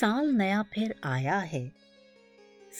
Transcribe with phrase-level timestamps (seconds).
[0.00, 1.72] साल नया फिर आया है।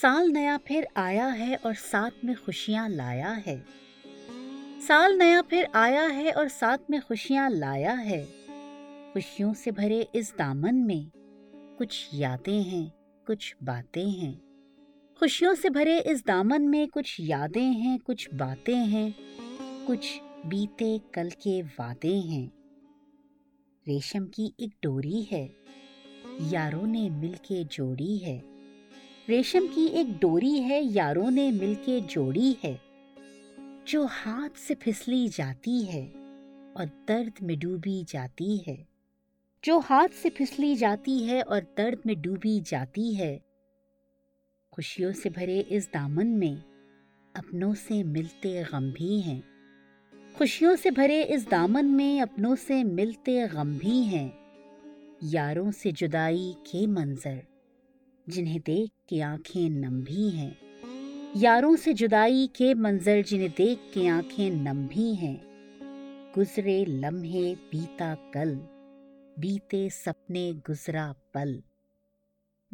[0.03, 3.65] साल नया फिर आया है और साथ में खुशियाँ लाया है।
[4.89, 8.25] साल नया फिर आया है और साथ में खुशियाँ लाया है।
[9.13, 11.11] खुशियों से भरे इस दामन में
[11.79, 12.93] कुछ यादें हैं,
[13.27, 14.43] कुछ बातें हैं।
[15.19, 19.15] खुशियों से भरे इस दामन में कुछ यादें हैं, कुछ बातें हैं,
[19.87, 22.53] कुछ बीते कल के वादे हैं।
[23.89, 25.58] रेशम की एक डोरी है।
[26.43, 28.43] यारों ने मिलके जोड़ी है।
[29.29, 32.81] रेशम की एक डोरी है, यारों ने मिलके जोड़ी है।
[33.89, 36.07] जो हाथ से फिसली जाती है
[36.77, 38.89] और दर्द में डूबी जाती है।
[39.65, 43.41] जो हाथ से फिसली जाती है और दर्द में डूबी जाती है।
[44.73, 46.63] खुशियों से भरे इस दामन में
[47.37, 49.45] अपनों से मिलते गम भी हैं।
[50.39, 54.38] खुशियों से भरे इस दामन में अपनों से मिलते गम भी हैं।
[55.25, 57.43] यारों से जुदाई के मंजर,
[58.29, 60.57] जिन्हें देख के आँखें नम भी हैं।
[61.37, 65.41] यारों से जुदाई के मंजर, जिन्हें देख के आँखें नम भी हैं।
[66.35, 68.55] गुजरे लम्हे बीता कल,
[69.39, 71.63] बीते सपने गुजरा पल।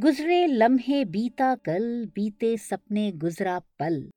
[0.01, 4.11] गुजरे लम्हे बीता कल, बीते सपने गुजरा पल।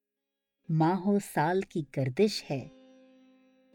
[0.71, 2.71] माहो साल की गर्दिश है,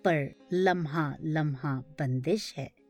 [0.04, 2.81] पर लम्हा लम्हा बंदिश है।